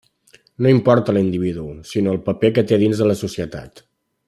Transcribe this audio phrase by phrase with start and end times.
[0.65, 3.87] No importa l'individu sinó el paper que té dins la societat.